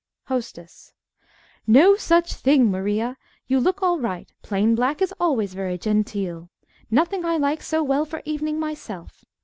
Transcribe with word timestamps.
_HOSTESS 0.29 0.93
No 1.67 1.95
such 1.95 2.33
thing, 2.33 2.71
Maria. 2.71 3.17
You 3.45 3.59
look 3.59 3.83
all 3.83 3.99
right. 3.99 4.33
Plain 4.41 4.73
black 4.73 4.99
is 4.99 5.13
always 5.19 5.53
very 5.53 5.77
genteel. 5.77 6.49
Nothing 6.89 7.23
I 7.23 7.37
like 7.37 7.61
so 7.61 7.83
well 7.83 8.05
for 8.05 8.23
evening, 8.25 8.59
myself. 8.59 9.23